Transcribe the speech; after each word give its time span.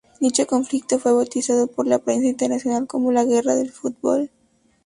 Dicho 0.19 0.47
conflicto 0.47 0.97
fue 0.97 1.13
bautizado 1.13 1.67
por 1.67 1.85
la 1.85 1.99
prensa 1.99 2.25
internacional 2.25 2.87
como 2.87 3.11
la 3.11 3.23
"Guerra 3.23 3.53
del 3.53 3.69
Fútbol". 3.69 4.31